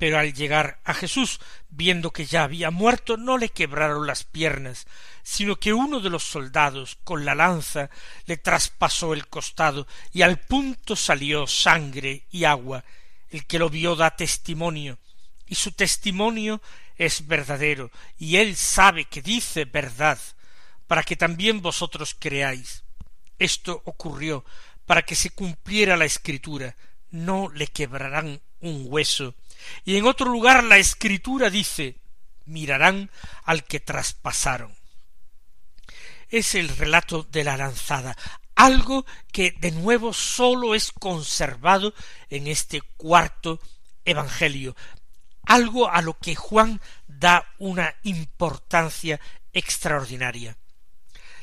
Pero 0.01 0.17
al 0.17 0.33
llegar 0.33 0.79
a 0.83 0.95
Jesús, 0.95 1.39
viendo 1.69 2.09
que 2.09 2.25
ya 2.25 2.41
había 2.41 2.71
muerto, 2.71 3.17
no 3.17 3.37
le 3.37 3.49
quebraron 3.49 4.07
las 4.07 4.23
piernas, 4.23 4.87
sino 5.21 5.57
que 5.57 5.73
uno 5.73 5.99
de 5.99 6.09
los 6.09 6.23
soldados 6.23 6.97
con 7.03 7.23
la 7.23 7.35
lanza 7.35 7.91
le 8.25 8.37
traspasó 8.37 9.13
el 9.13 9.27
costado 9.27 9.85
y 10.11 10.23
al 10.23 10.39
punto 10.39 10.95
salió 10.95 11.45
sangre 11.45 12.25
y 12.31 12.45
agua. 12.45 12.83
El 13.29 13.45
que 13.45 13.59
lo 13.59 13.69
vio 13.69 13.95
da 13.95 14.15
testimonio, 14.15 14.97
y 15.45 15.53
su 15.53 15.71
testimonio 15.71 16.63
es 16.95 17.27
verdadero, 17.27 17.91
y 18.17 18.37
él 18.37 18.55
sabe 18.55 19.05
que 19.05 19.21
dice 19.21 19.65
verdad, 19.65 20.17
para 20.87 21.03
que 21.03 21.15
también 21.15 21.61
vosotros 21.61 22.15
creáis. 22.17 22.83
Esto 23.37 23.83
ocurrió 23.85 24.43
para 24.87 25.03
que 25.03 25.13
se 25.13 25.29
cumpliera 25.29 25.95
la 25.95 26.05
escritura, 26.05 26.75
no 27.11 27.51
le 27.53 27.67
quebrarán 27.67 28.41
un 28.61 28.85
hueso. 28.87 29.35
Y 29.85 29.97
en 29.97 30.05
otro 30.05 30.31
lugar 30.31 30.63
la 30.63 30.77
escritura 30.77 31.49
dice, 31.49 31.97
mirarán 32.45 33.09
al 33.43 33.63
que 33.63 33.79
traspasaron. 33.79 34.75
Es 36.29 36.55
el 36.55 36.69
relato 36.69 37.23
de 37.23 37.43
la 37.43 37.57
lanzada, 37.57 38.15
algo 38.55 39.05
que 39.31 39.51
de 39.59 39.71
nuevo 39.71 40.13
sólo 40.13 40.75
es 40.75 40.91
conservado 40.91 41.93
en 42.29 42.47
este 42.47 42.81
cuarto 42.97 43.59
Evangelio, 44.05 44.75
algo 45.43 45.89
a 45.89 46.01
lo 46.01 46.17
que 46.17 46.35
Juan 46.35 46.81
da 47.07 47.45
una 47.59 47.95
importancia 48.03 49.19
extraordinaria. 49.53 50.57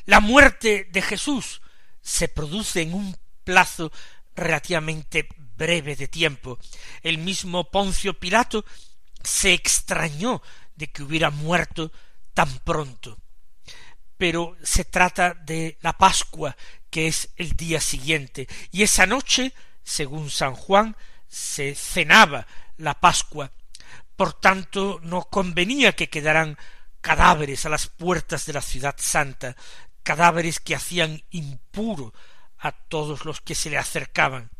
La 0.05 0.19
muerte 0.19 0.87
de 0.91 1.01
Jesús 1.01 1.61
se 2.01 2.27
produce 2.27 2.81
en 2.81 2.93
un 2.93 3.15
plazo 3.43 3.91
relativamente 4.35 5.27
breve 5.59 5.95
de 5.95 6.07
tiempo. 6.07 6.57
El 7.03 7.19
mismo 7.19 7.69
Poncio 7.69 8.17
Pilato 8.17 8.65
se 9.23 9.53
extrañó 9.53 10.41
de 10.75 10.87
que 10.87 11.03
hubiera 11.03 11.29
muerto 11.29 11.91
tan 12.33 12.49
pronto. 12.59 13.19
Pero 14.17 14.57
se 14.63 14.85
trata 14.85 15.35
de 15.35 15.77
la 15.81 15.93
Pascua, 15.93 16.57
que 16.89 17.05
es 17.05 17.29
el 17.35 17.51
día 17.51 17.79
siguiente, 17.79 18.47
y 18.71 18.81
esa 18.81 19.05
noche, 19.05 19.53
según 19.83 20.31
San 20.31 20.55
Juan, 20.55 20.97
se 21.27 21.75
cenaba 21.75 22.47
la 22.77 22.99
Pascua 22.99 23.51
por 24.19 24.33
tanto, 24.33 24.99
no 25.01 25.29
convenía 25.29 25.93
que 25.93 26.09
quedaran 26.09 26.57
cadáveres 26.99 27.65
a 27.65 27.69
las 27.69 27.87
puertas 27.87 28.45
de 28.45 28.51
la 28.51 28.61
ciudad 28.61 28.95
santa, 28.97 29.55
cadáveres 30.03 30.59
que 30.59 30.75
hacían 30.75 31.23
impuro 31.29 32.13
a 32.57 32.73
todos 32.73 33.23
los 33.23 33.39
que 33.39 33.55
se 33.55 33.69
le 33.69 33.77
acercaban. 33.77 34.51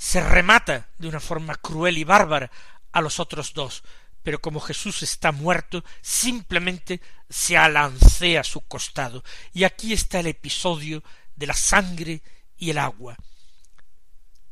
Se 0.00 0.18
remata 0.18 0.88
de 0.96 1.08
una 1.08 1.20
forma 1.20 1.56
cruel 1.56 1.98
y 1.98 2.04
bárbara 2.04 2.50
a 2.90 3.02
los 3.02 3.20
otros 3.20 3.52
dos, 3.52 3.84
pero 4.22 4.40
como 4.40 4.58
Jesús 4.58 5.02
está 5.02 5.30
muerto, 5.30 5.84
simplemente 6.00 7.02
se 7.28 7.58
alancea 7.58 8.40
a 8.40 8.44
su 8.44 8.62
costado. 8.62 9.22
Y 9.52 9.64
aquí 9.64 9.92
está 9.92 10.20
el 10.20 10.28
episodio 10.28 11.04
de 11.36 11.46
la 11.46 11.52
sangre 11.52 12.22
y 12.56 12.70
el 12.70 12.78
agua. 12.78 13.14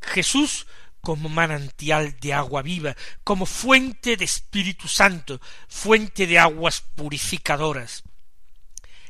Jesús 0.03 0.67
como 1.01 1.29
manantial 1.29 2.19
de 2.19 2.31
agua 2.31 2.61
viva, 2.61 2.95
como 3.23 3.47
fuente 3.47 4.17
de 4.17 4.25
Espíritu 4.25 4.87
Santo, 4.87 5.41
fuente 5.67 6.27
de 6.27 6.37
aguas 6.37 6.81
purificadoras. 6.93 8.03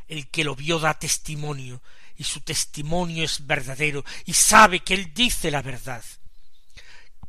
El 0.07 0.29
que 0.29 0.45
lo 0.45 0.55
vio 0.55 0.79
da 0.79 0.93
testimonio, 0.93 1.83
y 2.15 2.23
su 2.23 2.39
testimonio 2.39 3.25
es 3.25 3.45
verdadero, 3.45 4.05
y 4.25 4.33
sabe 4.35 4.79
que 4.79 4.93
él 4.93 5.13
dice 5.13 5.51
la 5.51 5.61
verdad. 5.61 6.01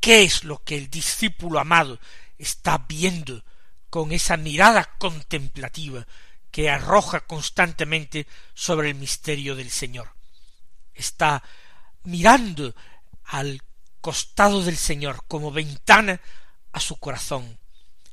¿Qué 0.00 0.22
es 0.22 0.44
lo 0.44 0.64
que 0.64 0.76
el 0.76 0.88
discípulo 0.88 1.60
amado 1.60 2.00
está 2.38 2.78
viendo 2.78 3.44
con 3.90 4.12
esa 4.12 4.38
mirada 4.38 4.96
contemplativa 4.98 6.06
que 6.50 6.70
arroja 6.70 7.20
constantemente 7.20 8.26
sobre 8.54 8.88
el 8.88 8.94
misterio 8.94 9.54
del 9.54 9.70
Señor? 9.70 10.10
Está 10.94 11.42
mirando 12.04 12.74
al 13.24 13.62
costado 14.00 14.62
del 14.62 14.78
Señor 14.78 15.24
como 15.28 15.52
ventana 15.52 16.20
a 16.72 16.80
su 16.80 16.96
corazón, 16.96 17.58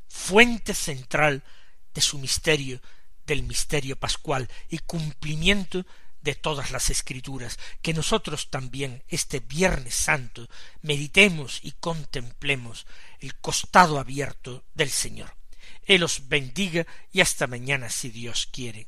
fuente 0.09 0.73
central 0.73 1.43
de 1.93 2.01
su 2.01 2.19
misterio, 2.19 2.81
del 3.25 3.43
misterio 3.43 3.97
pascual 3.97 4.49
y 4.69 4.79
cumplimiento 4.79 5.85
de 6.27 6.35
todas 6.35 6.71
las 6.71 6.89
escrituras, 6.89 7.57
que 7.81 7.93
nosotros 7.93 8.49
también 8.49 9.01
este 9.07 9.39
Viernes 9.39 9.95
Santo 9.95 10.49
meditemos 10.81 11.61
y 11.63 11.71
contemplemos 11.71 12.85
el 13.21 13.35
costado 13.35 13.97
abierto 13.97 14.65
del 14.73 14.89
Señor. 14.89 15.33
Él 15.85 16.03
os 16.03 16.27
bendiga 16.27 16.85
y 17.13 17.21
hasta 17.21 17.47
mañana 17.47 17.89
si 17.89 18.09
Dios 18.09 18.49
quiere. 18.51 18.87